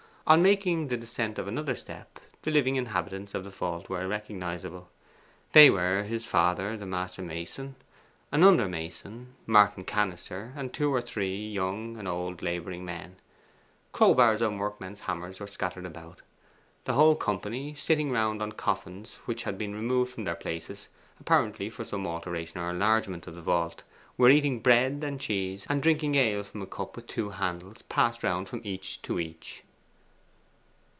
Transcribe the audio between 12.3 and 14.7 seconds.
labouring men. Crowbars and